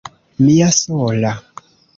[0.45, 1.35] Mia sola!